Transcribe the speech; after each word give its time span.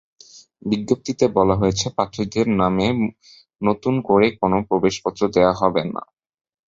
বিজ্ঞপ্তিতে 0.61 1.25
বলা 1.37 1.55
হয়েছে, 1.55 1.85
প্রার্থীদের 1.95 2.47
নামে 2.61 2.87
নতুন 3.61 3.93
করে 4.09 4.27
কোনো 4.39 4.57
প্রবেশপত্র 4.69 5.21
দেওয়া 5.35 5.53
হবে 5.61 5.83
না। 5.87 6.03